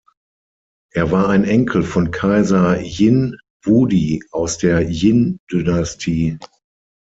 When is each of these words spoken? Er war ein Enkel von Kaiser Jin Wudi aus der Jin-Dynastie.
Er 0.95 1.11
war 1.11 1.29
ein 1.29 1.43
Enkel 1.43 1.83
von 1.83 2.09
Kaiser 2.09 2.81
Jin 2.81 3.37
Wudi 3.63 4.23
aus 4.31 4.57
der 4.57 4.81
Jin-Dynastie. 4.89 6.39